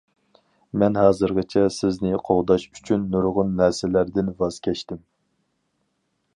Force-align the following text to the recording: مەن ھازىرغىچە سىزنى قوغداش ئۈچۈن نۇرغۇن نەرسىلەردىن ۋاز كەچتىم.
مەن 0.83 0.95
ھازىرغىچە 1.01 1.65
سىزنى 1.75 2.21
قوغداش 2.29 2.65
ئۈچۈن 2.69 3.05
نۇرغۇن 3.13 3.55
نەرسىلەردىن 3.61 4.35
ۋاز 4.41 4.61
كەچتىم. 4.69 5.07